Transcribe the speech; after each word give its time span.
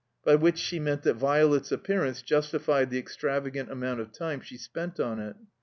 By 0.25 0.33
which 0.33 0.57
she 0.57 0.79
meant 0.79 1.03
that 1.03 1.13
Violet's 1.13 1.71
appearance 1.71 2.23
justified 2.23 2.89
the 2.89 2.97
extravagant 2.97 3.69
amovint 3.69 3.99
of 3.99 4.11
time 4.11 4.41
she 4.41 4.57
spent 4.57 4.99
on 4.99 5.19
it. 5.19 5.35